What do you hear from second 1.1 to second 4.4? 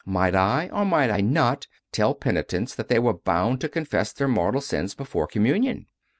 I not tell penitents that they were bound to confess their